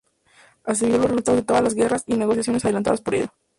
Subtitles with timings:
[0.65, 3.29] Asimiló los resultados de todas las guerras y negociaciones adelantadas por ellos.